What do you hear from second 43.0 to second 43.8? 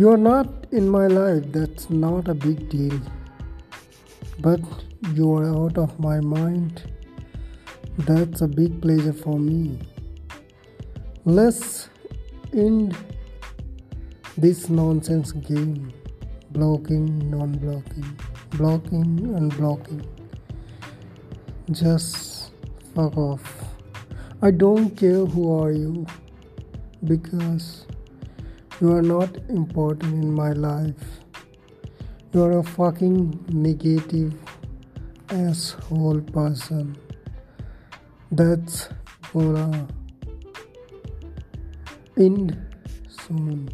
soon.